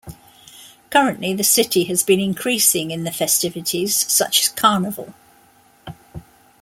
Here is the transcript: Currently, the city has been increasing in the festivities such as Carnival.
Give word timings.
Currently, 0.89 1.35
the 1.35 1.43
city 1.43 1.83
has 1.83 2.01
been 2.01 2.19
increasing 2.19 2.89
in 2.89 3.03
the 3.03 3.11
festivities 3.11 3.95
such 4.11 4.39
as 4.39 4.49
Carnival. 4.49 5.13